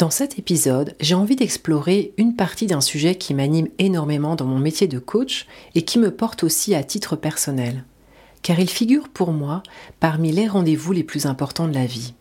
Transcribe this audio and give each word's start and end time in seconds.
Dans 0.00 0.08
cet 0.08 0.38
épisode, 0.38 0.96
j'ai 0.98 1.14
envie 1.14 1.36
d'explorer 1.36 2.14
une 2.16 2.34
partie 2.34 2.66
d'un 2.66 2.80
sujet 2.80 3.16
qui 3.16 3.34
m'anime 3.34 3.68
énormément 3.78 4.34
dans 4.34 4.46
mon 4.46 4.58
métier 4.58 4.88
de 4.88 4.98
coach 4.98 5.46
et 5.74 5.82
qui 5.82 5.98
me 5.98 6.10
porte 6.10 6.42
aussi 6.42 6.74
à 6.74 6.82
titre 6.82 7.16
personnel, 7.16 7.84
car 8.40 8.58
il 8.58 8.70
figure 8.70 9.10
pour 9.10 9.30
moi 9.30 9.62
parmi 10.00 10.32
les 10.32 10.48
rendez-vous 10.48 10.92
les 10.92 11.04
plus 11.04 11.26
importants 11.26 11.68
de 11.68 11.74
la 11.74 11.84
vie. 11.84 12.14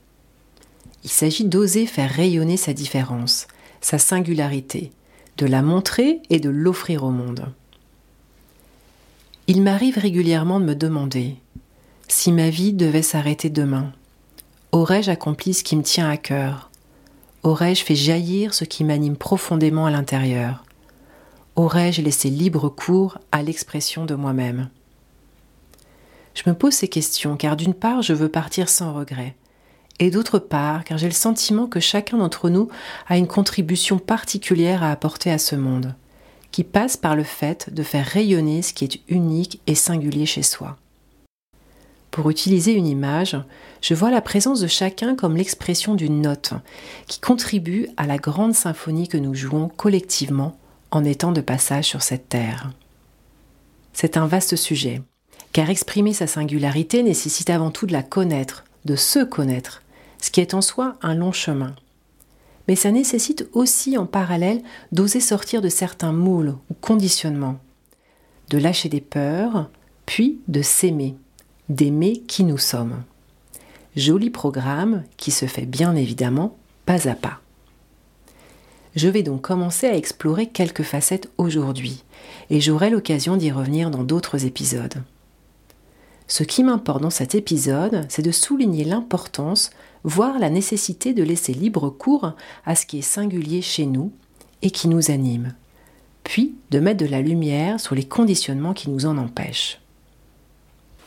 Il 1.05 1.10
s'agit 1.10 1.46
d'oser 1.46 1.86
faire 1.86 2.12
rayonner 2.12 2.58
sa 2.58 2.74
différence, 2.74 3.48
sa 3.80 3.98
singularité, 3.98 4.91
de 5.38 5.46
la 5.46 5.62
montrer 5.62 6.20
et 6.30 6.41
de 6.41 6.50
l'offrir 6.50 7.05
au 7.05 7.12
monde. 7.12 7.46
Il 9.48 9.62
m'arrive 9.62 9.98
régulièrement 9.98 10.60
de 10.60 10.66
me 10.66 10.76
demander 10.76 11.38
si 12.10 12.34
ma 12.34 12.50
vie 12.50 12.74
devait 12.74 13.04
s'arrêter 13.04 13.50
demain, 13.50 13.94
aurais-je 14.74 15.12
accompli 15.12 15.54
ce 15.54 15.64
qui 15.64 15.77
me 15.77 15.84
tient 15.84 16.10
à 16.10 16.18
cœur? 16.18 16.68
Aurais-je 17.41 17.85
fait 17.85 17.95
jaillir 17.95 18.54
ce 18.54 18.65
qui 18.65 18.84
m'anime 18.84 19.15
profondément 19.15 19.85
à 19.85 19.91
l'intérieur? 19.91 20.65
Aurais-je 21.55 22.01
laissé 22.01 22.29
libre 22.29 22.68
cours 22.68 23.18
à 23.31 23.41
l'expression 23.43 24.05
de 24.05 24.13
moi-même? 24.13 24.70
Je 26.34 26.43
me 26.49 26.54
pose 26.54 26.73
ces 26.73 26.90
questions 26.90 27.37
car 27.37 27.55
d'une 27.55 27.73
part 27.73 28.01
je 28.01 28.12
veux 28.12 28.27
partir 28.27 28.68
sans 28.68 28.93
regret, 28.93 29.35
et 29.99 30.12
d'autre 30.12 30.37
part 30.37 30.84
car 30.84 30.98
j'ai 30.98 31.07
le 31.07 31.13
sentiment 31.13 31.68
que 31.68 31.79
chacun 31.79 32.18
d'entre 32.18 32.49
nous 32.49 32.68
a 33.07 33.18
une 33.18 33.27
contribution 33.27 33.99
particulière 33.99 34.84
à 34.84 34.91
apporter 34.91 35.31
à 35.31 35.37
ce 35.37 35.55
monde, 35.55 35.96
qui 36.51 36.65
passe 36.65 36.98
par 36.98 37.15
le 37.15 37.24
fait 37.24 37.74
de 37.74 37.84
faire 37.84 38.05
rayonner 38.05 38.62
ce 38.62 38.74
qui 38.74 38.84
est 38.84 38.99
unique 39.07 39.62
et 39.65 39.76
singulier 39.76 40.26
chez 40.26 40.43
soi. 40.43 40.77
Pour 42.12 42.29
utiliser 42.29 42.74
une 42.74 42.88
image, 42.88 43.38
je 43.82 43.93
vois 43.93 44.10
la 44.10 44.21
présence 44.21 44.60
de 44.60 44.68
chacun 44.68 45.15
comme 45.15 45.38
l'expression 45.38 45.93
d'une 45.93 46.21
note 46.21 46.54
qui 47.07 47.20
contribue 47.20 47.88
à 47.98 48.07
la 48.07 48.18
grande 48.18 48.55
symphonie 48.55 49.07
que 49.07 49.18
nous 49.18 49.35
jouons 49.35 49.70
collectivement 49.70 50.57
en 50.91 51.04
étant 51.04 51.32
de 51.32 51.41
passage 51.41 51.85
sur 51.85 52.02
cette 52.02 52.30
terre. 52.30 52.71
C'est 53.93 54.18
un 54.18 54.26
vaste 54.26 54.55
sujet, 54.55 55.02
car 55.54 55.70
exprimer 55.70 56.13
sa 56.13 56.26
singularité 56.26 57.04
nécessite 57.04 57.49
avant 57.49 57.70
tout 57.70 57.85
de 57.85 57.93
la 57.93 58.04
connaître, 58.04 58.63
de 58.85 58.96
se 58.96 59.24
connaître, 59.24 59.84
ce 60.20 60.32
qui 60.32 60.41
est 60.41 60.54
en 60.54 60.62
soi 60.62 60.96
un 61.02 61.13
long 61.13 61.32
chemin. 61.32 61.76
Mais 62.68 62.76
ça 62.76 62.91
nécessite 62.91 63.48
aussi 63.54 63.98
en 63.98 64.06
parallèle 64.06 64.62
d'oser 64.91 65.19
sortir 65.19 65.62
de 65.62 65.69
certains 65.69 66.12
moules 66.12 66.56
ou 66.69 66.74
conditionnements, 66.81 67.59
de 68.50 68.57
lâcher 68.57 68.90
des 68.90 69.02
peurs, 69.02 69.69
puis 70.06 70.40
de 70.47 70.62
s'aimer 70.62 71.16
d'aimer 71.69 72.22
qui 72.28 72.44
nous 72.44 72.57
sommes. 72.57 73.03
Joli 73.95 74.29
programme 74.29 75.03
qui 75.17 75.31
se 75.31 75.45
fait 75.45 75.66
bien 75.66 75.95
évidemment 75.95 76.57
pas 76.85 77.07
à 77.07 77.16
pas. 77.16 77.39
Je 78.95 79.07
vais 79.07 79.23
donc 79.23 79.41
commencer 79.41 79.88
à 79.88 79.95
explorer 79.95 80.47
quelques 80.47 80.84
facettes 80.84 81.29
aujourd'hui, 81.38 82.03
et 82.50 82.59
j'aurai 82.59 82.90
l'occasion 82.90 83.38
d'y 83.38 83.52
revenir 83.52 83.91
dans 83.91 84.03
d'autres 84.03 84.46
épisodes. 84.46 85.03
Ce 86.28 86.44
qui 86.44 86.63
m'importe 86.63 87.02
dans 87.02 87.09
cet 87.09 87.35
épisode, 87.35 88.06
c'est 88.09 88.22
de 88.22 88.31
souligner 88.31 88.84
l'importance, 88.84 89.69
voire 90.03 90.40
la 90.40 90.50
nécessité 90.50 91.13
de 91.13 91.24
laisser 91.24 91.53
libre 91.53 91.90
cours 91.90 92.34
à 92.66 92.75
ce 92.75 92.85
qui 92.85 93.00
est 93.00 93.03
singulier 93.03 93.62
chez 93.62 93.85
nous 93.85 94.12
et 94.62 94.72
qui 94.72 94.88
nous 94.88 95.12
anime, 95.12 95.53
puis 96.24 96.56
de 96.72 96.79
mettre 96.79 97.03
de 97.03 97.09
la 97.09 97.22
lumière 97.22 97.79
sur 97.79 97.96
les 97.96 98.06
conditionnements 98.06 98.74
qui 98.74 98.90
nous 98.90 99.06
en 99.06 99.18
empêchent. 99.18 99.79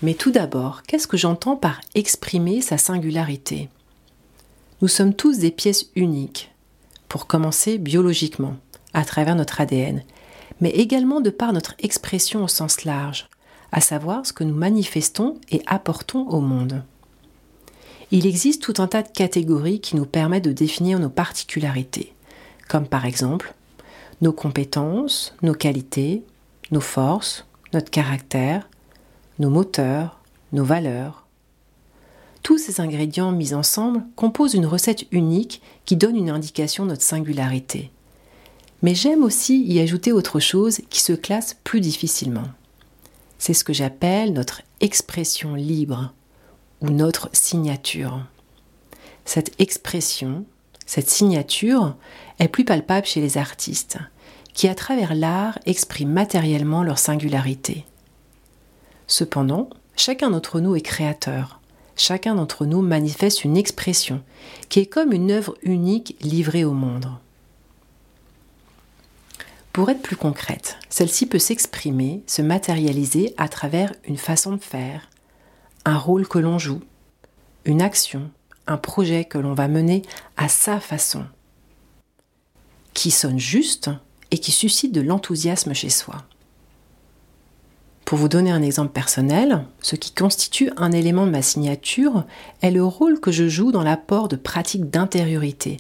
Mais 0.03 0.15
tout 0.15 0.33
d'abord, 0.33 0.83
qu'est-ce 0.83 1.07
que 1.07 1.17
j'entends 1.17 1.57
par 1.57 1.81
exprimer 1.95 2.61
sa 2.61 2.77
singularité? 2.77 3.69
Nous 4.81 4.89
sommes 4.89 5.15
tous 5.15 5.39
des 5.39 5.53
pièces 5.53 5.87
uniques, 5.95 6.53
pour 7.09 7.29
commencer 7.29 7.79
biologiquement, 7.79 8.57
à 8.95 9.05
travers 9.05 9.37
notre 9.37 9.61
ADN, 9.61 10.03
mais 10.61 10.71
également 10.71 11.21
de 11.21 11.31
par 11.31 11.53
notre 11.53 11.75
expression 11.79 12.43
au 12.43 12.49
sens 12.49 12.85
large, 12.85 13.29
à 13.71 13.81
savoir 13.81 14.27
ce 14.27 14.33
que 14.33 14.45
nous 14.45 14.55
manifestons 14.55 15.39
et 15.51 15.63
apportons 15.67 16.27
au 16.29 16.41
monde. 16.41 16.83
Il 18.11 18.27
existe 18.27 18.63
tout 18.63 18.75
un 18.83 18.89
tas 18.89 19.03
de 19.03 19.09
catégories 19.09 19.81
qui 19.81 19.97
nous 19.97 20.05
permettent 20.05 20.45
de 20.45 20.53
définir 20.53 20.99
nos 20.99 21.11
particularités, 21.11 22.13
comme 22.69 22.87
par 22.87 23.07
exemple 23.07 23.55
nos 24.21 24.33
compétences, 24.33 25.35
nos 25.43 25.55
qualités, 25.55 26.23
nos 26.71 26.81
forces, 26.81 27.47
notre 27.73 27.91
caractère, 27.91 28.69
nos 29.39 29.51
moteurs, 29.51 30.21
nos 30.53 30.65
valeurs. 30.65 31.27
Tous 32.43 32.59
ces 32.59 32.81
ingrédients 32.81 33.33
mis 33.33 33.55
ensemble 33.55 34.05
composent 34.17 34.55
une 34.55 34.67
recette 34.67 35.07
unique 35.13 35.63
qui 35.85 35.97
donne 35.97 36.17
une 36.17 36.31
indication 36.31 36.85
de 36.85 36.91
notre 36.91 37.03
singularité. 37.03 37.91
Mais 38.83 38.95
j'aime 38.95 39.23
aussi 39.23 39.63
y 39.65 39.81
ajouter 39.81 40.13
autre 40.13 40.41
chose 40.41 40.81
qui 40.91 41.01
se 41.01 41.13
classe 41.13 41.57
plus 41.63 41.81
difficilement. 41.81 42.49
C'est 43.39 43.55
ce 43.55 43.65
que 43.65 43.73
j'appelle 43.73 44.33
notre 44.33 44.63
expression 44.81 45.55
libre 45.55 46.13
ou 46.81 46.91
notre 46.91 47.31
signature. 47.33 48.25
Cette 49.25 49.61
expression, 49.61 50.45
cette 50.85 51.09
signature 51.09 51.97
est 52.41 52.49
plus 52.49 52.65
palpable 52.65 53.07
chez 53.07 53.21
les 53.21 53.39
artistes, 53.39 53.99
qui 54.53 54.69
à 54.69 54.75
travers 54.75 55.15
l'art 55.15 55.59
expriment 55.65 56.13
matériellement 56.13 56.83
leur 56.83 56.99
singularité. 56.99 57.85
Cependant, 59.13 59.69
chacun 59.95 60.31
d'entre 60.31 60.59
nous 60.59 60.75
est 60.75 60.81
créateur. 60.81 61.61
Chacun 61.99 62.35
d'entre 62.35 62.65
nous 62.65 62.81
manifeste 62.81 63.45
une 63.45 63.59
expression 63.59 64.23
qui 64.71 64.81
est 64.81 64.87
comme 64.87 65.13
une 65.13 65.31
œuvre 65.31 65.55
unique 65.61 66.17
livrée 66.23 66.65
au 66.65 66.73
monde. 66.73 67.11
Pour 69.75 69.91
être 69.91 70.01
plus 70.01 70.17
concrète, 70.17 70.79
celle-ci 70.89 71.27
peut 71.27 71.39
s'exprimer, 71.39 72.23
se 72.27 72.41
matérialiser 72.41 73.35
à 73.37 73.51
travers 73.51 73.93
une 74.07 74.17
façon 74.17 74.53
de 74.53 74.63
faire, 74.63 75.11
un 75.85 75.99
rôle 75.99 76.27
que 76.27 76.39
l'on 76.39 76.59
joue, 76.59 76.81
une 77.67 77.83
action, 77.83 78.31
un 78.67 78.79
projet 78.79 79.27
que 79.27 79.37
l'on 79.37 79.53
va 79.53 79.69
mener 79.69 80.01
à 80.39 80.49
sa 80.49 80.81
façon, 80.81 81.27
qui 82.95 83.11
sonne 83.11 83.39
juste 83.39 83.91
et 84.31 84.39
qui 84.39 84.53
suscite 84.53 84.93
de 84.93 85.03
l'enthousiasme 85.03 85.75
chez 85.75 85.91
soi. 85.91 86.25
Pour 88.13 88.19
vous 88.19 88.29
donner 88.29 88.51
un 88.51 88.61
exemple 88.61 88.93
personnel, 88.93 89.65
ce 89.81 89.97
qui 89.97 90.13
constitue 90.13 90.71
un 90.77 90.93
élément 90.93 91.25
de 91.25 91.31
ma 91.31 91.41
signature 91.41 92.27
est 92.61 92.71
le 92.71 92.85
rôle 92.85 93.19
que 93.21 93.33
je 93.33 93.49
joue 93.49 93.73
dans 93.73 93.83
l'apport 93.83 94.29
de 94.29 94.37
pratiques 94.37 94.91
d'intériorité, 94.91 95.79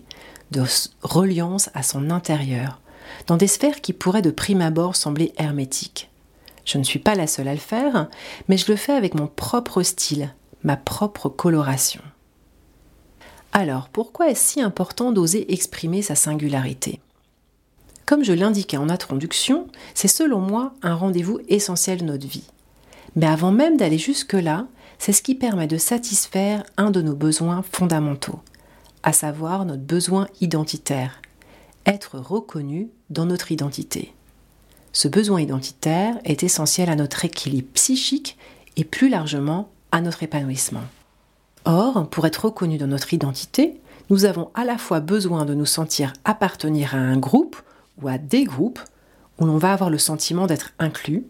de 0.50 0.62
reliance 1.03 1.69
à 1.75 1.82
son 1.82 2.09
intérieur, 2.09 2.81
dans 3.26 3.37
des 3.37 3.48
sphères 3.48 3.82
qui 3.82 3.92
pourraient 3.92 4.22
de 4.22 4.31
prime 4.31 4.62
abord 4.62 4.97
sembler 4.97 5.34
hermétiques. 5.37 6.10
Je 6.65 6.78
ne 6.78 6.84
suis 6.84 6.98
pas 6.98 7.16
la 7.16 7.26
seule 7.26 7.48
à 7.48 7.53
le 7.53 7.60
faire, 7.60 8.09
mais 8.48 8.56
je 8.56 8.72
le 8.72 8.76
fais 8.76 8.94
avec 8.94 9.15
mon 9.15 9.26
propre 9.26 9.82
style, 9.82 10.32
ma 10.62 10.78
propre 10.78 11.28
coloration. 11.28 12.01
Alors, 13.53 13.91
pourquoi 13.91 14.30
est-ce 14.30 14.53
si 14.53 14.62
important 14.62 15.12
d'oser 15.12 15.53
exprimer 15.53 16.01
sa 16.01 16.15
singularité? 16.15 16.98
Comme 18.12 18.24
je 18.24 18.34
l'indiquais 18.34 18.76
en 18.76 18.91
introduction, 18.91 19.68
c'est 19.94 20.06
selon 20.06 20.38
moi 20.38 20.74
un 20.82 20.94
rendez-vous 20.94 21.41
essentiel 21.48 22.00
de 22.00 22.04
notre 22.04 22.26
vie. 22.26 22.44
Mais 23.16 23.24
avant 23.24 23.53
même 23.53 23.78
d'aller 23.78 23.97
jusque-là, 23.97 24.66
c'est 24.98 25.14
ce 25.14 25.22
qui 25.22 25.34
permet 25.34 25.66
de 25.66 25.78
satisfaire 25.78 26.62
un 26.76 26.91
de 26.91 27.00
nos 27.00 27.14
besoins 27.14 27.64
fondamentaux, 27.72 28.38
à 29.03 29.14
savoir 29.14 29.64
notre 29.64 29.84
besoin 29.84 30.28
identitaire, 30.42 31.22
être 31.86 32.18
reconnu 32.18 32.91
dans 33.09 33.24
notre 33.24 33.50
identité. 33.50 34.12
Ce 34.92 35.09
besoin 35.09 35.41
identitaire 35.41 36.18
est 36.26 36.42
essentiel 36.42 36.91
à 36.91 36.97
notre 36.97 37.24
équilibre 37.24 37.72
psychique 37.72 38.36
et 38.76 38.84
plus 38.84 39.09
largement 39.09 39.70
à 39.91 40.03
notre 40.03 40.22
épanouissement. 40.22 40.84
Or, 41.64 42.10
pour 42.10 42.26
être 42.26 42.44
reconnu 42.44 42.76
dans 42.76 42.88
notre 42.88 43.14
identité, 43.14 43.80
nous 44.10 44.26
avons 44.26 44.50
à 44.53 44.66
la 44.66 44.76
fois 44.76 45.00
besoin 45.00 45.47
de 45.47 45.54
nous 45.54 45.64
sentir 45.64 46.12
appartenir 46.26 46.94
à 46.94 46.98
un 46.98 47.16
groupe 47.16 47.56
ou 48.00 48.09
à 48.09 48.18
des 48.18 48.44
groupes 48.44 48.80
où 49.39 49.44
l'on 49.44 49.59
va 49.59 49.72
avoir 49.72 49.91
le 49.91 49.98
sentiment 49.98 50.47
d'être 50.47 50.72
inclus. 50.78 51.27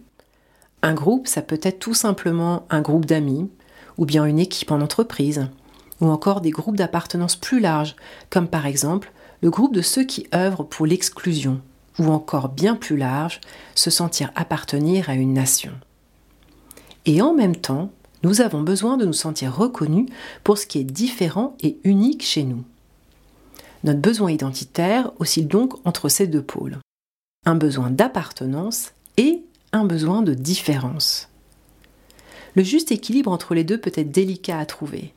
Un 0.82 0.94
groupe, 0.94 1.26
ça 1.26 1.42
peut 1.42 1.60
être 1.62 1.78
tout 1.78 1.94
simplement 1.94 2.66
un 2.70 2.80
groupe 2.80 3.06
d'amis, 3.06 3.50
ou 3.98 4.06
bien 4.06 4.24
une 4.24 4.38
équipe 4.38 4.70
en 4.70 4.80
entreprise, 4.80 5.48
ou 6.00 6.08
encore 6.08 6.40
des 6.40 6.50
groupes 6.50 6.76
d'appartenance 6.76 7.36
plus 7.36 7.60
larges, 7.60 7.96
comme 8.30 8.48
par 8.48 8.66
exemple 8.66 9.12
le 9.42 9.50
groupe 9.50 9.74
de 9.74 9.82
ceux 9.82 10.04
qui 10.04 10.26
œuvrent 10.34 10.66
pour 10.66 10.86
l'exclusion, 10.86 11.60
ou 11.98 12.06
encore 12.06 12.48
bien 12.48 12.74
plus 12.76 12.96
large, 12.96 13.40
se 13.74 13.90
sentir 13.90 14.30
appartenir 14.34 15.10
à 15.10 15.14
une 15.14 15.32
nation. 15.32 15.72
Et 17.06 17.22
en 17.22 17.34
même 17.34 17.56
temps, 17.56 17.90
nous 18.22 18.40
avons 18.40 18.62
besoin 18.62 18.96
de 18.96 19.04
nous 19.04 19.12
sentir 19.12 19.54
reconnus 19.54 20.06
pour 20.44 20.58
ce 20.58 20.66
qui 20.66 20.78
est 20.78 20.84
différent 20.84 21.56
et 21.60 21.78
unique 21.84 22.22
chez 22.22 22.44
nous. 22.44 22.62
Notre 23.84 24.00
besoin 24.00 24.30
identitaire 24.30 25.10
oscille 25.18 25.48
donc 25.48 25.74
entre 25.86 26.08
ces 26.08 26.26
deux 26.26 26.42
pôles. 26.42 26.78
Un 27.46 27.56
besoin 27.56 27.90
d'appartenance 27.90 28.92
et 29.16 29.42
un 29.72 29.84
besoin 29.84 30.22
de 30.22 30.34
différence. 30.34 31.28
Le 32.54 32.62
juste 32.62 32.92
équilibre 32.92 33.32
entre 33.32 33.54
les 33.54 33.64
deux 33.64 33.78
peut 33.78 33.92
être 33.94 34.12
délicat 34.12 34.58
à 34.58 34.66
trouver, 34.66 35.14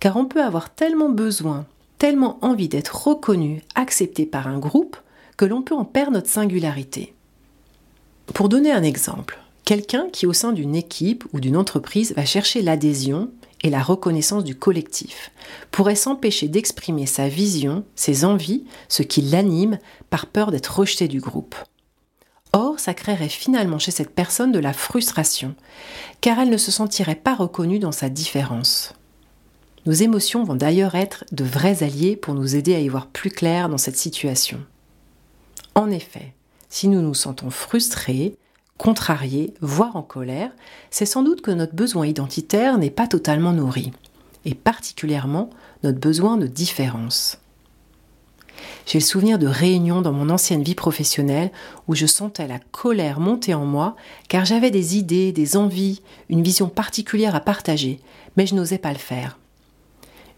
car 0.00 0.16
on 0.16 0.24
peut 0.24 0.42
avoir 0.42 0.74
tellement 0.74 1.10
besoin, 1.10 1.66
tellement 1.98 2.38
envie 2.42 2.68
d'être 2.68 3.06
reconnu, 3.06 3.62
accepté 3.74 4.26
par 4.26 4.48
un 4.48 4.58
groupe, 4.58 4.96
que 5.36 5.44
l'on 5.44 5.62
peut 5.62 5.74
en 5.74 5.84
perdre 5.84 6.12
notre 6.12 6.28
singularité. 6.28 7.14
Pour 8.34 8.48
donner 8.48 8.72
un 8.72 8.82
exemple, 8.82 9.38
quelqu'un 9.64 10.08
qui 10.10 10.26
au 10.26 10.32
sein 10.32 10.52
d'une 10.52 10.74
équipe 10.74 11.24
ou 11.32 11.40
d'une 11.40 11.56
entreprise 11.56 12.14
va 12.14 12.24
chercher 12.24 12.62
l'adhésion 12.62 13.30
et 13.62 13.70
la 13.70 13.82
reconnaissance 13.82 14.44
du 14.44 14.54
collectif 14.54 15.30
pourrait 15.70 15.94
s'empêcher 15.94 16.48
d'exprimer 16.48 17.06
sa 17.06 17.28
vision, 17.28 17.84
ses 17.94 18.24
envies, 18.24 18.64
ce 18.88 19.02
qui 19.02 19.22
l'anime, 19.22 19.78
par 20.08 20.26
peur 20.26 20.50
d'être 20.50 20.78
rejeté 20.78 21.08
du 21.08 21.20
groupe. 21.20 21.54
Or, 22.52 22.80
ça 22.80 22.94
créerait 22.94 23.28
finalement 23.28 23.78
chez 23.78 23.92
cette 23.92 24.14
personne 24.14 24.50
de 24.50 24.58
la 24.58 24.72
frustration, 24.72 25.54
car 26.20 26.38
elle 26.40 26.50
ne 26.50 26.56
se 26.56 26.72
sentirait 26.72 27.14
pas 27.14 27.34
reconnue 27.34 27.78
dans 27.78 27.92
sa 27.92 28.08
différence. 28.08 28.94
Nos 29.86 29.92
émotions 29.92 30.44
vont 30.44 30.56
d'ailleurs 30.56 30.94
être 30.94 31.24
de 31.32 31.44
vrais 31.44 31.82
alliés 31.82 32.16
pour 32.16 32.34
nous 32.34 32.56
aider 32.56 32.74
à 32.74 32.80
y 32.80 32.88
voir 32.88 33.06
plus 33.06 33.30
clair 33.30 33.68
dans 33.68 33.78
cette 33.78 33.96
situation. 33.96 34.60
En 35.74 35.90
effet, 35.90 36.34
si 36.68 36.88
nous 36.88 37.00
nous 37.00 37.14
sentons 37.14 37.50
frustrés, 37.50 38.36
contrariés, 38.80 39.52
voire 39.60 39.94
en 39.96 40.02
colère, 40.02 40.50
c'est 40.90 41.04
sans 41.04 41.22
doute 41.22 41.42
que 41.42 41.50
notre 41.50 41.74
besoin 41.74 42.06
identitaire 42.06 42.78
n'est 42.78 42.88
pas 42.88 43.06
totalement 43.06 43.52
nourri, 43.52 43.92
et 44.46 44.54
particulièrement 44.54 45.50
notre 45.82 46.00
besoin 46.00 46.38
de 46.38 46.46
différence. 46.46 47.36
J'ai 48.86 48.98
le 48.98 49.04
souvenir 49.04 49.38
de 49.38 49.46
réunions 49.46 50.00
dans 50.00 50.14
mon 50.14 50.30
ancienne 50.30 50.62
vie 50.62 50.74
professionnelle 50.74 51.50
où 51.88 51.94
je 51.94 52.06
sentais 52.06 52.48
la 52.48 52.58
colère 52.58 53.20
monter 53.20 53.52
en 53.52 53.66
moi 53.66 53.96
car 54.28 54.46
j'avais 54.46 54.70
des 54.70 54.96
idées, 54.96 55.30
des 55.32 55.58
envies, 55.58 56.00
une 56.30 56.42
vision 56.42 56.70
particulière 56.70 57.34
à 57.34 57.40
partager, 57.40 58.00
mais 58.38 58.46
je 58.46 58.54
n'osais 58.54 58.78
pas 58.78 58.92
le 58.92 58.98
faire. 58.98 59.38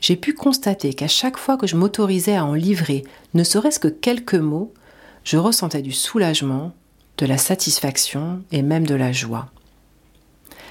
J'ai 0.01 0.17
pu 0.17 0.35
constater 0.35 0.95
qu'à 0.95 1.07
chaque 1.07 1.39
fois 1.39 1.57
que 1.57 1.69
je 1.69 1.77
m'autorisais 1.77 2.35
à 2.35 2.45
en 2.45 2.55
livrer 2.55 3.05
ne 3.35 3.45
serait-ce 3.45 3.79
que 3.79 3.87
quelques 3.87 4.35
mots, 4.35 4.75
je 5.23 5.37
ressentais 5.37 5.83
du 5.83 5.93
soulagement, 5.93 6.73
de 7.23 7.27
la 7.29 7.39
satisfaction 7.39 8.43
et 8.51 8.63
même 8.63 8.85
de 8.85 8.97
la 8.97 9.13
joie. 9.13 9.49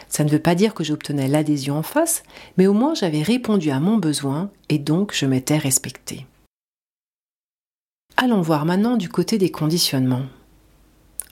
Ça 0.09 0.25
ne 0.25 0.29
veut 0.29 0.37
pas 0.37 0.53
dire 0.53 0.73
que 0.73 0.83
j'obtenais 0.83 1.29
l'adhésion 1.29 1.77
en 1.77 1.81
face, 1.81 2.23
mais 2.57 2.67
au 2.67 2.73
moins 2.73 2.93
j'avais 2.93 3.21
répondu 3.21 3.71
à 3.71 3.79
mon 3.79 3.95
besoin 3.95 4.51
et 4.67 4.77
donc 4.77 5.13
je 5.15 5.25
m'étais 5.25 5.57
respectée. 5.57 6.27
Allons 8.17 8.41
voir 8.41 8.65
maintenant 8.65 8.97
du 8.97 9.07
côté 9.07 9.37
des 9.37 9.49
conditionnements. 9.49 10.25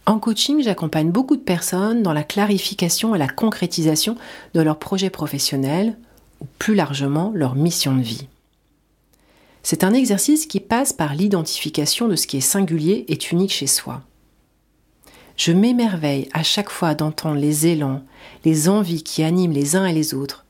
En 0.06 0.19
coaching, 0.19 0.63
j'accompagne 0.63 1.12
beaucoup 1.12 1.36
de 1.36 1.42
personnes 1.42 2.01
dans 2.01 2.13
la 2.13 2.24
clarification 2.24 3.13
et 3.13 3.19
la 3.19 3.27
concrétisation 3.27 4.16
de 4.54 4.62
leurs 4.62 4.80
projets 4.80 5.10
professionnels 5.10 5.98
ou 6.39 6.45
plus 6.60 6.75
largement 6.75 7.33
leur 7.36 7.56
mission 7.56 7.94
de 7.94 8.01
vie. 8.01 8.30
C'est 9.63 9.83
un 9.83 9.94
exercice 9.94 10.45
qui 10.45 10.62
passe 10.62 10.94
par 10.94 11.13
l'identification 11.13 12.07
de 12.07 12.16
ce 12.16 12.25
qui 12.25 12.38
est 12.38 12.42
singulier 12.42 13.04
et 13.10 13.19
unique 13.33 13.51
chez 13.51 13.68
soi. 13.68 14.01
Je 15.40 15.54
m'émerveille 15.54 16.28
à 16.34 16.44
chaque 16.44 16.70
fois 16.70 16.96
d'entendre 16.96 17.40
les 17.40 17.66
élans, 17.66 18.04
les 18.44 18.68
envies 18.68 19.04
qui 19.04 19.24
animent 19.24 19.54
les 19.54 19.78
uns 19.78 19.86
et 19.86 19.94
les 19.94 20.14
autres. 20.14 20.44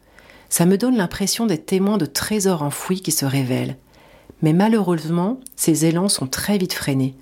Ça 0.50 0.66
me 0.66 0.80
donne 0.80 0.98
l'impression 0.98 1.46
d'être 1.46 1.68
témoin 1.68 2.00
de 2.00 2.08
trésors 2.08 2.64
enfouis 2.64 3.00
qui 3.00 3.12
se 3.12 3.24
révèlent, 3.24 3.78
mais 4.42 4.52
malheureusement, 4.52 5.40
ces 5.56 5.86
élans 5.86 6.10
sont 6.10 6.26
très 6.26 6.58
vite 6.58 6.74
freinés, 6.74 7.14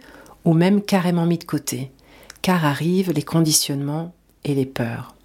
ou 0.46 0.54
même 0.54 0.82
carrément 0.82 1.26
mis 1.26 1.40
de 1.40 1.44
côté, 1.44 1.92
car 2.42 2.64
arrivent 2.64 3.12
les 3.12 3.22
conditionnements 3.22 4.14
et 4.46 4.56
les 4.56 4.66
peurs. 4.66 5.16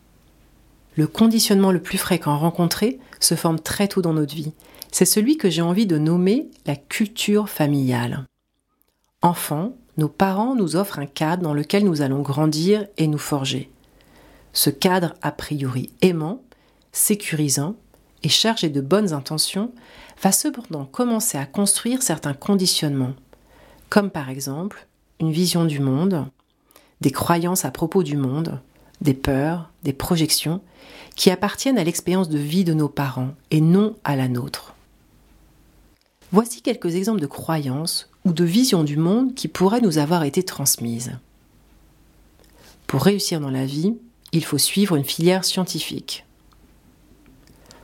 Le 0.96 1.06
conditionnement 1.06 1.70
le 1.70 1.80
plus 1.80 1.96
fréquent 1.96 2.36
rencontré 2.36 2.98
se 3.20 3.36
forme 3.36 3.60
très 3.60 3.86
tôt 3.86 4.02
dans 4.02 4.14
notre 4.14 4.34
vie. 4.34 4.52
C'est 4.90 5.04
celui 5.04 5.36
que 5.36 5.48
j'ai 5.48 5.62
envie 5.62 5.86
de 5.86 5.96
nommer 5.96 6.48
la 6.66 6.74
culture 6.74 7.48
familiale. 7.48 8.26
Enfant, 9.22 9.76
nos 9.96 10.08
parents 10.08 10.54
nous 10.54 10.76
offrent 10.76 10.98
un 10.98 11.06
cadre 11.06 11.42
dans 11.42 11.54
lequel 11.54 11.84
nous 11.84 12.02
allons 12.02 12.22
grandir 12.22 12.86
et 12.96 13.06
nous 13.06 13.18
forger. 13.18 13.70
Ce 14.52 14.70
cadre 14.70 15.14
a 15.22 15.32
priori 15.32 15.90
aimant, 16.00 16.42
sécurisant 16.92 17.76
et 18.22 18.28
chargé 18.28 18.68
de 18.68 18.80
bonnes 18.80 19.12
intentions 19.12 19.72
va 20.22 20.32
cependant 20.32 20.84
commencer 20.84 21.38
à 21.38 21.46
construire 21.46 22.02
certains 22.02 22.34
conditionnements, 22.34 23.14
comme 23.88 24.10
par 24.10 24.30
exemple 24.30 24.86
une 25.20 25.32
vision 25.32 25.64
du 25.64 25.80
monde, 25.80 26.26
des 27.00 27.10
croyances 27.10 27.64
à 27.64 27.70
propos 27.70 28.02
du 28.02 28.16
monde, 28.16 28.60
des 29.00 29.14
peurs, 29.14 29.70
des 29.82 29.92
projections, 29.92 30.60
qui 31.16 31.30
appartiennent 31.30 31.78
à 31.78 31.84
l'expérience 31.84 32.28
de 32.28 32.38
vie 32.38 32.64
de 32.64 32.74
nos 32.74 32.88
parents 32.88 33.34
et 33.50 33.60
non 33.60 33.96
à 34.04 34.16
la 34.16 34.28
nôtre. 34.28 34.74
Voici 36.30 36.62
quelques 36.62 36.94
exemples 36.94 37.20
de 37.20 37.26
croyances 37.26 38.08
ou 38.24 38.32
de 38.32 38.44
visions 38.44 38.84
du 38.84 38.96
monde 38.96 39.34
qui 39.34 39.48
pourraient 39.48 39.80
nous 39.80 39.98
avoir 39.98 40.24
été 40.24 40.42
transmises. 40.42 41.12
Pour 42.86 43.02
réussir 43.02 43.40
dans 43.40 43.50
la 43.50 43.64
vie, 43.64 43.94
il 44.32 44.44
faut 44.44 44.58
suivre 44.58 44.96
une 44.96 45.04
filière 45.04 45.44
scientifique. 45.44 46.24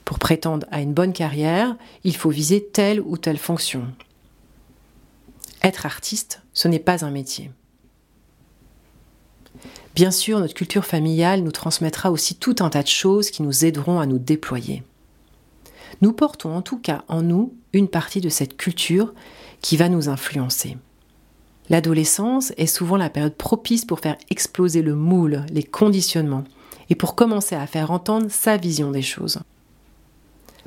Pour 0.05 0.19
prétendre 0.19 0.67
à 0.71 0.81
une 0.81 0.95
bonne 0.95 1.13
carrière, 1.13 1.77
il 2.05 2.17
faut 2.17 2.31
viser 2.31 2.65
telle 2.65 3.01
ou 3.01 3.19
telle 3.19 3.39
fonction. 3.39 3.87
Être 5.63 5.87
artiste, 5.87 6.43
ce 6.55 6.69
n'est 6.69 6.79
pas 6.79 7.05
un 7.05 7.11
métier. 7.11 7.51
Bien 9.95 10.11
sûr, 10.11 10.39
notre 10.39 10.55
culture 10.55 10.85
familiale 10.85 11.43
nous 11.43 11.51
transmettra 11.51 12.11
aussi 12.11 12.37
tout 12.37 12.57
un 12.61 12.71
tas 12.71 12.83
de 12.83 12.89
choses 12.89 13.31
qui 13.31 13.43
nous 13.43 13.65
aideront 13.65 13.99
à 13.99 14.07
nous 14.07 14.19
déployer. 14.19 14.83
Nous 16.01 16.13
portons 16.13 16.55
en 16.55 16.63
tout 16.63 16.79
cas 16.79 17.03
en 17.09 17.23
nous 17.23 17.55
une 17.73 17.89
partie 17.89 18.21
de 18.21 18.29
cette 18.29 18.57
culture 18.57 19.15
qui 19.61 19.77
va 19.77 19.89
nous 19.89 20.09
influencer. 20.09 20.77
L'adolescence 21.71 22.53
est 22.57 22.67
souvent 22.67 22.97
la 22.97 23.11
période 23.11 23.35
propice 23.35 23.85
pour 23.85 24.01
faire 24.01 24.17
exploser 24.31 24.83
le 24.83 24.95
moule, 24.95 25.45
les 25.53 25.63
conditionnements, 25.63 26.45
et 26.91 26.95
pour 26.95 27.15
commencer 27.15 27.55
à 27.55 27.67
faire 27.67 27.91
entendre 27.91 28.31
sa 28.31 28.57
vision 28.57 28.91
des 28.91 29.03
choses. 29.03 29.41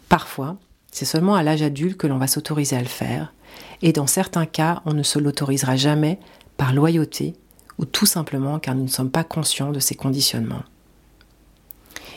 Parfois, 0.09 0.57
c'est 0.91 1.05
seulement 1.05 1.35
à 1.35 1.41
l'âge 1.41 1.63
adulte 1.63 1.97
que 1.97 2.07
l'on 2.07 2.17
va 2.17 2.27
s'autoriser 2.27 2.75
à 2.75 2.81
le 2.81 2.87
faire, 2.87 3.33
et 3.81 3.93
dans 3.93 4.07
certains 4.07 4.45
cas, 4.45 4.81
on 4.85 4.93
ne 4.93 5.03
se 5.03 5.17
l'autorisera 5.17 5.75
jamais 5.75 6.19
par 6.57 6.73
loyauté 6.73 7.33
ou 7.79 7.85
tout 7.85 8.05
simplement 8.05 8.59
car 8.59 8.75
nous 8.75 8.83
ne 8.83 8.87
sommes 8.87 9.09
pas 9.09 9.23
conscients 9.23 9.71
de 9.71 9.79
ces 9.79 9.95
conditionnements. 9.95 10.63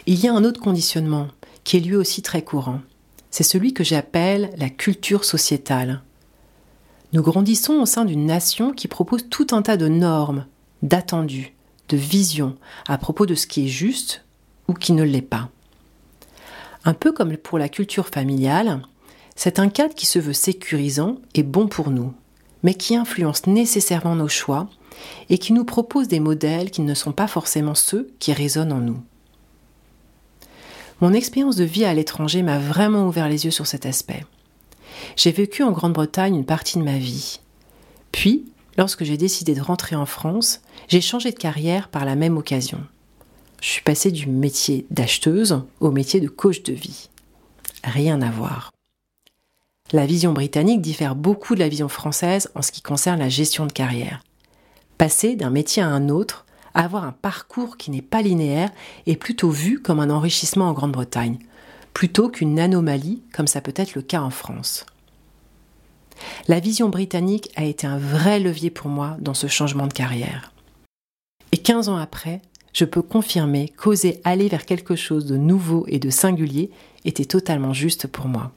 Il 0.07 0.21
y 0.23 0.29
a 0.29 0.35
un 0.35 0.45
autre 0.45 0.61
conditionnement 0.61 1.29
qui 1.65 1.79
est 1.79 1.81
lui 1.81 1.97
aussi 1.97 2.21
très 2.21 2.43
courant. 2.43 2.81
C'est 3.35 3.43
celui 3.43 3.75
que 3.75 3.83
j'appelle 3.83 4.53
la 4.59 4.71
culture 4.71 5.25
sociétale. 5.25 6.03
Nous 7.13 7.21
grandissons 7.21 7.81
au 7.81 7.85
sein 7.85 8.05
d'une 8.05 8.27
nation 8.27 8.73
qui 8.73 8.87
propose 8.87 9.29
tout 9.29 9.49
un 9.51 9.61
tas 9.61 9.77
de 9.77 9.89
normes, 9.89 10.47
d'attendus, 10.83 11.53
de 11.89 11.97
visions 11.97 12.55
à 12.87 12.97
propos 12.97 13.27
de 13.27 13.35
ce 13.35 13.49
qui 13.49 13.65
est 13.65 13.69
juste 13.69 14.25
ou 14.69 14.73
qui 14.73 14.93
ne 14.93 15.03
l'est 15.03 15.21
pas. 15.21 15.51
Un 16.85 16.95
peu 16.95 17.11
comme 17.11 17.37
pour 17.37 17.59
la 17.59 17.69
culture 17.69 18.07
familiale, 18.07 18.83
c'est 19.35 19.59
un 19.59 19.69
cadre 19.69 19.97
qui 19.97 20.07
se 20.07 20.21
veut 20.21 20.33
sécurisant 20.33 21.17
et 21.35 21.43
bon 21.43 21.67
pour 21.67 21.91
nous, 21.91 22.15
mais 22.63 22.75
qui 22.75 22.95
influence 22.95 23.49
nécessairement 23.49 24.15
nos 24.15 24.29
choix 24.29 24.69
et 25.29 25.39
qui 25.39 25.53
nous 25.53 25.65
propose 25.65 26.07
des 26.07 26.21
modèles 26.21 26.71
qui 26.71 26.83
ne 26.83 26.95
sont 26.95 27.11
pas 27.11 27.27
forcément 27.27 27.75
ceux 27.75 28.13
qui 28.21 28.33
résonnent 28.33 28.73
en 28.73 28.79
nous. 28.79 29.03
Mon 31.01 31.13
expérience 31.13 31.57
de 31.57 31.65
vie 31.65 31.85
à 31.85 31.95
l'étranger 31.95 32.43
m'a 32.43 32.59
vraiment 32.59 33.07
ouvert 33.07 33.29
les 33.29 33.45
yeux 33.45 33.51
sur 33.51 33.67
cet 33.67 33.87
aspect. 33.87 34.25
J'ai 35.17 35.33
vécu 35.33 35.63
en 35.63 35.73
Grande-Bretagne 35.73 36.37
une 36.37 36.47
partie 36.47 36.79
de 36.79 36.85
ma 36.85 36.99
vie. 36.99 37.41
Puis, 38.13 38.45
lorsque 38.79 39.05
j'ai 39.05 39.17
décidé 39.17 39.55
de 39.55 39.61
rentrer 39.61 39.97
en 39.97 40.07
France, 40.07 40.61
j'ai 40.89 41.01
changé 41.01 41.31
de 41.33 41.39
carrière 41.39 41.89
par 41.89 42.05
la 42.05 42.15
même 42.15 42.37
occasion 42.37 42.81
je 43.65 43.71
suis 43.71 43.83
passée 43.83 44.11
du 44.11 44.27
métier 44.27 44.85
d'acheteuse 44.91 45.63
au 45.81 45.91
métier 45.91 46.21
de 46.21 46.29
coach 46.29 46.63
de 46.65 46.75
vie. 46.75 47.09
Rien 47.83 48.21
à 48.21 48.31
voir. 48.31 48.71
La 49.91 50.05
vision 50.05 50.35
britannique 50.35 50.83
diffère 50.83 51.15
beaucoup 51.15 51.55
de 51.55 51.61
la 51.61 51.71
vision 51.71 51.89
française 51.89 52.51
en 52.55 52.61
ce 52.61 52.73
qui 52.73 52.83
concerne 52.83 53.21
la 53.21 53.31
gestion 53.31 53.65
de 53.65 53.73
carrière. 53.73 54.23
Passer 54.99 55.35
d'un 55.35 55.49
métier 55.49 55.83
à 55.83 55.89
un 55.89 56.11
autre, 56.11 56.44
avoir 56.75 57.05
un 57.05 57.13
parcours 57.13 57.77
qui 57.77 57.91
n'est 57.91 58.03
pas 58.03 58.23
linéaire, 58.23 58.71
est 59.07 59.17
plutôt 59.17 59.51
vu 59.51 59.81
comme 59.81 60.01
un 60.01 60.11
enrichissement 60.11 60.69
en 60.69 60.73
Grande-Bretagne, 60.73 61.39
plutôt 61.93 62.29
qu'une 62.29 62.59
anomalie 62.59 63.23
comme 63.33 63.47
ça 63.47 63.61
peut 63.61 63.75
être 63.77 63.95
le 63.95 64.03
cas 64.03 64.21
en 64.21 64.31
France. 64.31 64.85
La 66.49 66.61
vision 66.61 66.89
britannique 66.89 67.51
a 67.57 67.65
été 67.65 67.87
un 67.87 67.99
vrai 67.99 68.41
levier 68.41 68.71
pour 68.71 68.89
moi 68.89 69.17
dans 69.21 69.35
ce 69.35 69.47
changement 69.47 69.87
de 69.87 69.93
carrière. 69.93 70.53
Et 71.53 71.59
15 71.59 71.89
ans 71.89 71.97
après, 71.97 72.43
je 72.73 72.85
peux 72.85 73.03
confirmer 73.03 73.69
qu'oser 73.69 74.21
aller 74.25 74.49
vers 74.49 74.67
quelque 74.67 74.97
chose 74.97 75.27
de 75.27 75.37
nouveau 75.37 75.85
et 75.89 76.01
de 76.01 76.11
singulier 76.11 76.71
était 77.05 77.25
totalement 77.25 77.73
juste 77.73 78.07
pour 78.09 78.27
moi. 78.27 78.53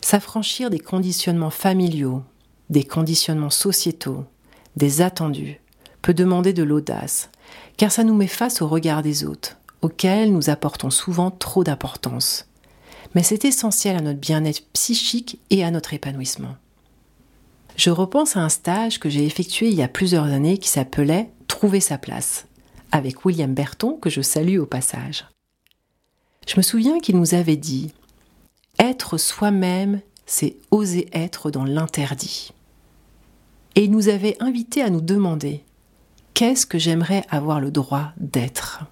S'affranchir 0.00 0.70
des 0.70 0.78
conditionnements 0.78 1.50
familiaux, 1.50 2.22
des 2.70 2.84
conditionnements 2.84 3.50
sociétaux, 3.50 4.24
des 4.76 5.02
attendus, 5.02 5.60
peut 6.06 6.14
demander 6.14 6.52
de 6.52 6.62
l'audace, 6.62 7.30
car 7.76 7.90
ça 7.90 8.04
nous 8.04 8.14
met 8.14 8.28
face 8.28 8.62
au 8.62 8.68
regard 8.68 9.02
des 9.02 9.24
autres, 9.24 9.56
auxquels 9.82 10.32
nous 10.32 10.50
apportons 10.50 10.88
souvent 10.88 11.32
trop 11.32 11.64
d'importance. 11.64 12.46
Mais 13.16 13.24
c'est 13.24 13.44
essentiel 13.44 13.96
à 13.96 14.00
notre 14.00 14.20
bien-être 14.20 14.62
psychique 14.72 15.40
et 15.50 15.64
à 15.64 15.72
notre 15.72 15.94
épanouissement. 15.94 16.54
Je 17.74 17.90
repense 17.90 18.36
à 18.36 18.40
un 18.40 18.48
stage 18.48 19.00
que 19.00 19.10
j'ai 19.10 19.26
effectué 19.26 19.66
il 19.66 19.74
y 19.74 19.82
a 19.82 19.88
plusieurs 19.88 20.26
années 20.26 20.58
qui 20.58 20.68
s'appelait 20.68 21.28
Trouver 21.48 21.80
sa 21.80 21.98
place, 21.98 22.46
avec 22.92 23.24
William 23.24 23.52
Berton, 23.52 23.98
que 24.00 24.08
je 24.08 24.20
salue 24.20 24.60
au 24.60 24.66
passage. 24.66 25.26
Je 26.46 26.56
me 26.56 26.62
souviens 26.62 27.00
qu'il 27.00 27.18
nous 27.18 27.34
avait 27.34 27.56
dit 27.56 27.92
Être 28.78 29.18
soi-même, 29.18 30.00
c'est 30.24 30.54
oser 30.70 31.08
être 31.12 31.50
dans 31.50 31.64
l'interdit. 31.64 32.52
Et 33.74 33.82
il 33.82 33.90
nous 33.90 34.08
avait 34.08 34.36
invités 34.38 34.82
à 34.82 34.90
nous 34.90 35.00
demander 35.00 35.64
Qu'est-ce 36.36 36.66
que 36.66 36.78
j'aimerais 36.78 37.24
avoir 37.30 37.60
le 37.60 37.70
droit 37.70 38.10
d'être? 38.18 38.84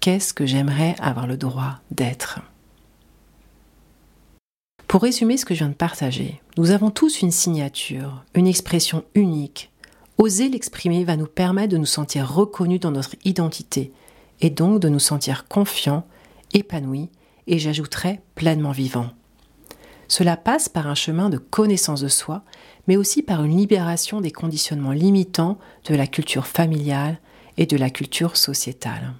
Qu'est-ce 0.00 0.34
que 0.34 0.44
j'aimerais 0.44 0.94
avoir 1.00 1.26
le 1.26 1.38
droit 1.38 1.76
d'être? 1.90 2.40
Pour 4.86 5.00
résumer 5.00 5.38
ce 5.38 5.46
que 5.46 5.54
je 5.54 5.60
viens 5.60 5.70
de 5.70 5.74
partager, 5.74 6.42
nous 6.58 6.72
avons 6.72 6.90
tous 6.90 7.22
une 7.22 7.30
signature, 7.30 8.26
une 8.34 8.46
expression 8.46 9.04
unique. 9.14 9.72
Oser 10.18 10.50
l'exprimer 10.50 11.02
va 11.02 11.16
nous 11.16 11.26
permettre 11.26 11.72
de 11.72 11.78
nous 11.78 11.86
sentir 11.86 12.30
reconnus 12.30 12.80
dans 12.80 12.90
notre 12.90 13.16
identité 13.24 13.90
et 14.42 14.50
donc 14.50 14.80
de 14.80 14.90
nous 14.90 14.98
sentir 14.98 15.48
confiants, 15.48 16.06
épanouis 16.52 17.08
et 17.46 17.58
j'ajouterais 17.58 18.20
pleinement 18.34 18.72
vivants. 18.72 19.12
Cela 20.08 20.36
passe 20.36 20.68
par 20.68 20.86
un 20.86 20.94
chemin 20.94 21.30
de 21.30 21.38
connaissance 21.38 22.00
de 22.00 22.08
soi, 22.08 22.42
mais 22.86 22.96
aussi 22.96 23.22
par 23.22 23.44
une 23.44 23.56
libération 23.56 24.20
des 24.20 24.30
conditionnements 24.30 24.92
limitants 24.92 25.58
de 25.86 25.94
la 25.94 26.06
culture 26.06 26.46
familiale 26.46 27.18
et 27.56 27.66
de 27.66 27.76
la 27.76 27.90
culture 27.90 28.36
sociétale. 28.36 29.14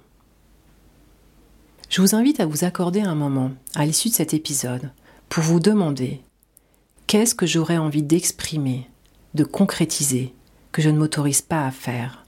Je 1.89 2.01
vous 2.01 2.15
invite 2.15 2.39
à 2.39 2.45
vous 2.45 2.63
accorder 2.63 3.01
un 3.01 3.15
moment, 3.15 3.51
à 3.75 3.85
l'issue 3.85 4.09
de 4.09 4.13
cet 4.13 4.33
épisode, 4.33 4.91
pour 5.29 5.43
vous 5.43 5.59
demander 5.59 6.21
qu'est-ce 7.07 7.35
que 7.35 7.45
j'aurais 7.45 7.77
envie 7.77 8.03
d'exprimer, 8.03 8.89
de 9.33 9.43
concrétiser, 9.43 10.33
que 10.71 10.81
je 10.81 10.89
ne 10.89 10.97
m'autorise 10.97 11.41
pas 11.41 11.65
à 11.65 11.71
faire? 11.71 12.25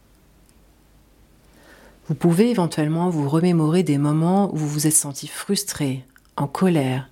Vous 2.08 2.16
pouvez 2.16 2.50
éventuellement 2.50 3.10
vous 3.10 3.28
remémorer 3.28 3.84
des 3.84 3.98
moments 3.98 4.54
où 4.54 4.58
vous 4.58 4.68
vous 4.70 4.88
êtes 4.88 4.94
senti 4.94 5.28
frustré, 5.28 6.06
en 6.38 6.48
colère, 6.48 7.10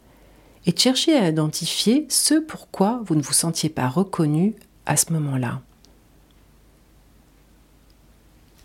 et 0.65 0.75
chercher 0.75 1.15
à 1.15 1.29
identifier 1.29 2.07
ce 2.09 2.35
pourquoi 2.35 3.01
vous 3.05 3.15
ne 3.15 3.21
vous 3.21 3.33
sentiez 3.33 3.69
pas 3.69 3.87
reconnu 3.87 4.55
à 4.85 4.97
ce 4.97 5.13
moment-là. 5.13 5.61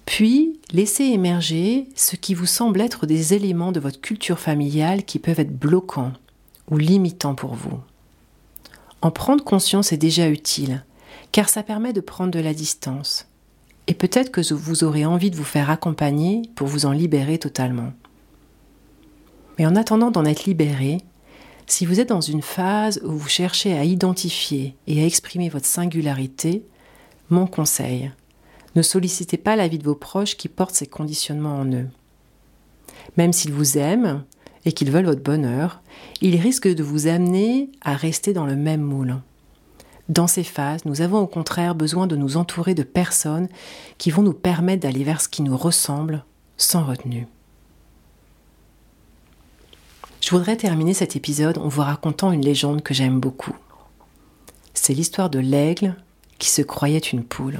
Puis, 0.07 0.59
laissez 0.73 1.04
émerger 1.04 1.88
ce 1.95 2.16
qui 2.16 2.35
vous 2.35 2.47
semble 2.47 2.80
être 2.80 3.07
des 3.07 3.35
éléments 3.35 3.71
de 3.71 3.80
votre 3.80 4.00
culture 4.00 4.40
familiale 4.40 5.04
qui 5.04 5.19
peuvent 5.19 5.38
être 5.38 5.57
bloquants 5.57 6.12
ou 6.71 6.78
limitants 6.78 7.35
pour 7.35 7.54
vous. 7.54 7.78
En 9.02 9.11
prendre 9.11 9.45
conscience 9.45 9.92
est 9.92 9.99
déjà 9.99 10.28
utile, 10.28 10.85
car 11.33 11.49
ça 11.49 11.62
permet 11.62 11.92
de 11.92 12.00
prendre 12.00 12.33
de 12.33 12.40
la 12.40 12.54
distance. 12.54 13.28
Et 13.87 13.95
peut-être 13.95 14.30
que 14.30 14.52
vous 14.52 14.85
aurez 14.85 15.07
envie 15.07 15.30
de 15.30 15.37
vous 15.37 15.45
faire 15.45 15.71
accompagner 15.71 16.42
pour 16.54 16.66
vous 16.66 16.87
en 16.87 16.92
libérer 16.92 17.38
totalement. 17.38 17.92
Mais 19.59 19.66
en 19.66 19.76
attendant 19.76 20.11
d'en 20.11 20.25
être 20.25 20.45
libéré, 20.45 20.99
si 21.71 21.87
vous 21.87 22.00
êtes 22.00 22.09
dans 22.09 22.21
une 22.21 22.43
phase 22.43 23.00
où 23.05 23.12
vous 23.12 23.29
cherchez 23.29 23.77
à 23.77 23.85
identifier 23.85 24.77
et 24.87 25.03
à 25.03 25.07
exprimer 25.07 25.49
votre 25.49 25.67
singularité, 25.67 26.65
mon 27.29 27.47
conseil, 27.47 28.11
ne 28.75 28.83
sollicitez 28.83 29.37
pas 29.37 29.57
l'avis 29.57 29.79
de 29.79 29.85
vos 29.85 29.95
proches 29.95 30.37
qui 30.37 30.49
portent 30.49 30.75
ces 30.75 30.87
conditionnements 30.87 31.59
en 31.59 31.73
eux. 31.73 31.89
Même 33.17 33.33
s'ils 33.33 33.53
vous 33.53 33.79
aiment 33.79 34.25
et 34.65 34.73
qu'ils 34.73 34.91
veulent 34.91 35.07
votre 35.07 35.23
bonheur, 35.23 35.81
ils 36.21 36.37
risquent 36.37 36.75
de 36.75 36.83
vous 36.83 37.07
amener 37.07 37.71
à 37.83 37.95
rester 37.95 38.33
dans 38.33 38.47
le 38.47 38.57
même 38.57 38.83
moule. 38.83 39.17
Dans 40.09 40.27
ces 40.27 40.45
phases, 40.45 40.85
nous 40.87 41.03
avons 41.03 41.21
au 41.21 41.29
contraire 41.29 41.77
besoin 41.77 42.09
de 42.09 42.17
nous 42.17 42.37
entourer 42.37 42.75
de 42.75 42.83
personnes 42.83 43.49
qui 43.97 44.11
vont 44.11 44.23
nous 44.23 44.35
permettre 44.35 44.83
d'aller 44.83 45.05
vers 45.05 45.21
ce 45.21 45.29
qui 45.29 45.43
nous 45.43 45.57
ressemble 45.57 46.25
sans 46.57 46.85
retenue. 46.85 47.29
Je 50.31 50.37
voudrais 50.37 50.57
terminer 50.57 50.95
cet 50.95 51.17
épisode 51.17 51.59
en 51.59 51.67
vous 51.67 51.81
racontant 51.81 52.31
une 52.31 52.45
légende 52.45 52.85
que 52.85 52.95
j'aime 52.95 53.19
beaucoup. 53.19 53.57
C'est 54.75 54.95
l'histoire 54.95 55.29
de 55.29 55.41
l'aigle 55.41 55.97
qui 56.39 56.51
se 56.51 56.63
croyait 56.63 57.01
une 57.01 57.25
poule. 57.25 57.59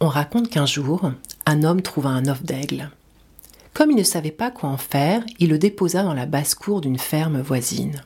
On 0.00 0.08
raconte 0.08 0.50
qu'un 0.50 0.66
jour, 0.66 1.12
un 1.46 1.62
homme 1.62 1.80
trouva 1.80 2.08
un 2.08 2.26
œuf 2.26 2.42
d'aigle. 2.42 2.90
Comme 3.72 3.92
il 3.92 3.96
ne 3.96 4.02
savait 4.02 4.32
pas 4.32 4.50
quoi 4.50 4.68
en 4.68 4.78
faire, 4.78 5.22
il 5.38 5.50
le 5.50 5.58
déposa 5.58 6.02
dans 6.02 6.12
la 6.12 6.26
basse-cour 6.26 6.80
d'une 6.80 6.98
ferme 6.98 7.40
voisine. 7.40 8.02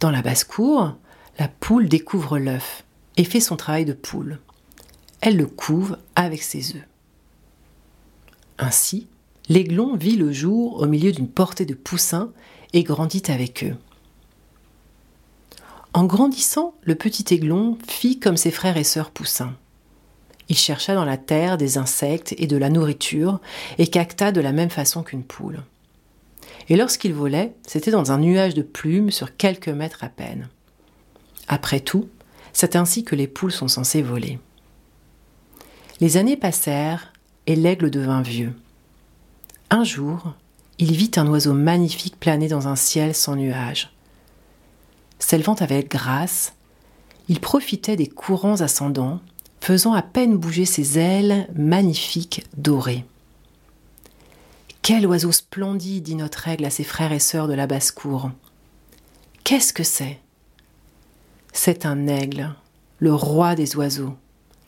Dans 0.00 0.10
la 0.10 0.22
basse-cour, 0.22 0.96
la 1.38 1.46
poule 1.46 1.88
découvre 1.88 2.40
l'œuf 2.40 2.82
et 3.16 3.22
fait 3.22 3.38
son 3.38 3.54
travail 3.54 3.84
de 3.84 3.92
poule. 3.92 4.40
Elle 5.20 5.36
le 5.36 5.46
couve 5.46 5.98
avec 6.16 6.42
ses 6.42 6.74
œufs. 6.74 6.88
Ainsi, 8.58 9.06
l'aiglon 9.48 9.96
vit 9.96 10.16
le 10.16 10.32
jour 10.32 10.80
au 10.80 10.86
milieu 10.86 11.12
d'une 11.12 11.28
portée 11.28 11.66
de 11.66 11.74
poussins 11.74 12.32
et 12.72 12.82
grandit 12.82 13.22
avec 13.28 13.64
eux. 13.64 13.76
En 15.92 16.04
grandissant, 16.04 16.74
le 16.82 16.94
petit 16.94 17.32
aiglon 17.32 17.78
fit 17.88 18.18
comme 18.18 18.36
ses 18.36 18.50
frères 18.50 18.76
et 18.76 18.84
sœurs 18.84 19.10
poussins. 19.10 19.54
Il 20.48 20.56
chercha 20.56 20.94
dans 20.94 21.04
la 21.04 21.16
terre 21.16 21.56
des 21.56 21.78
insectes 21.78 22.34
et 22.38 22.46
de 22.46 22.56
la 22.56 22.70
nourriture 22.70 23.40
et 23.78 23.86
cacta 23.86 24.30
de 24.30 24.40
la 24.40 24.52
même 24.52 24.70
façon 24.70 25.02
qu'une 25.02 25.24
poule. 25.24 25.62
Et 26.68 26.76
lorsqu'il 26.76 27.14
volait, 27.14 27.54
c'était 27.66 27.90
dans 27.90 28.12
un 28.12 28.18
nuage 28.18 28.54
de 28.54 28.62
plumes 28.62 29.10
sur 29.10 29.36
quelques 29.36 29.68
mètres 29.68 30.04
à 30.04 30.08
peine. 30.08 30.48
Après 31.48 31.80
tout, 31.80 32.08
c'est 32.52 32.76
ainsi 32.76 33.04
que 33.04 33.16
les 33.16 33.26
poules 33.26 33.52
sont 33.52 33.68
censées 33.68 34.02
voler. 34.02 34.38
Les 36.00 36.16
années 36.16 36.36
passèrent 36.36 37.12
et 37.46 37.56
l'aigle 37.56 37.90
devint 37.90 38.22
vieux. 38.22 38.52
Un 39.70 39.82
jour, 39.82 40.34
il 40.78 40.92
vit 40.92 41.10
un 41.16 41.26
oiseau 41.26 41.52
magnifique 41.52 42.20
planer 42.20 42.46
dans 42.46 42.68
un 42.68 42.76
ciel 42.76 43.14
sans 43.14 43.34
nuages. 43.34 43.92
S'élevant 45.18 45.54
avec 45.54 45.90
grâce, 45.90 46.54
il 47.28 47.40
profitait 47.40 47.96
des 47.96 48.06
courants 48.06 48.60
ascendants, 48.60 49.20
faisant 49.60 49.94
à 49.94 50.02
peine 50.02 50.36
bouger 50.36 50.66
ses 50.66 50.98
ailes 50.98 51.48
magnifiques 51.56 52.44
dorées. 52.56 53.04
Quel 54.82 55.04
oiseau 55.04 55.32
splendide, 55.32 56.04
dit 56.04 56.14
notre 56.14 56.46
aigle 56.46 56.64
à 56.64 56.70
ses 56.70 56.84
frères 56.84 57.10
et 57.10 57.18
sœurs 57.18 57.48
de 57.48 57.54
la 57.54 57.66
basse-cour. 57.66 58.30
Qu'est-ce 59.42 59.72
que 59.72 59.82
c'est? 59.82 60.20
C'est 61.52 61.86
un 61.86 62.06
aigle, 62.06 62.54
le 63.00 63.12
roi 63.12 63.56
des 63.56 63.74
oiseaux, 63.74 64.14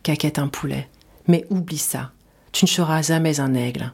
caquette 0.02 0.40
un 0.40 0.48
poulet. 0.48 0.88
Mais 1.28 1.46
oublie 1.50 1.78
ça, 1.78 2.10
tu 2.50 2.64
ne 2.64 2.68
seras 2.68 3.02
jamais 3.02 3.38
un 3.38 3.54
aigle. 3.54 3.92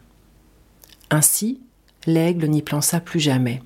Ainsi, 1.11 1.61
l'aigle 2.07 2.47
n'y 2.49 2.63
plança 2.63 3.01
plus 3.01 3.21
jamais. 3.21 3.63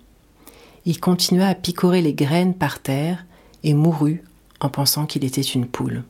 Il 0.85 1.01
continua 1.01 1.49
à 1.49 1.55
picorer 1.55 2.03
les 2.03 2.15
graines 2.15 2.55
par 2.55 2.81
terre 2.81 3.27
et 3.63 3.75
mourut 3.75 4.23
en 4.61 4.69
pensant 4.69 5.07
qu'il 5.07 5.25
était 5.25 5.41
une 5.41 5.67
poule. 5.67 6.03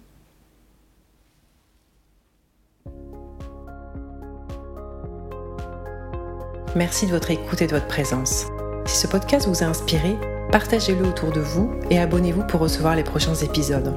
Merci 6.76 7.06
de 7.06 7.10
votre 7.10 7.30
écoute 7.30 7.62
et 7.62 7.66
de 7.66 7.72
votre 7.72 7.86
présence. 7.86 8.46
Si 8.86 8.96
ce 8.98 9.06
podcast 9.06 9.48
vous 9.48 9.62
a 9.62 9.66
inspiré, 9.66 10.16
partagez-le 10.52 11.06
autour 11.06 11.32
de 11.32 11.40
vous 11.40 11.72
et 11.90 11.98
abonnez-vous 11.98 12.46
pour 12.46 12.60
recevoir 12.60 12.94
les 12.94 13.04
prochains 13.04 13.34
épisodes. 13.34 13.94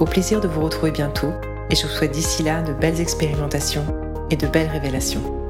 Au 0.00 0.04
plaisir 0.06 0.40
de 0.40 0.48
vous 0.48 0.62
retrouver 0.62 0.90
bientôt 0.90 1.32
et 1.70 1.76
je 1.76 1.82
vous 1.86 1.92
souhaite 1.92 2.12
d'ici 2.12 2.42
là 2.42 2.62
de 2.62 2.72
belles 2.72 3.00
expérimentations 3.00 3.84
et 4.30 4.36
de 4.36 4.46
belles 4.46 4.70
révélations. 4.70 5.43